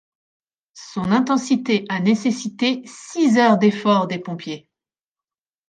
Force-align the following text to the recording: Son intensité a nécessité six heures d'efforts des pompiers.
Son 0.93 1.11
intensité 1.11 1.85
a 1.89 1.99
nécessité 1.99 2.81
six 2.87 3.37
heures 3.37 3.59
d'efforts 3.59 4.07
des 4.07 4.17
pompiers. 4.17 4.67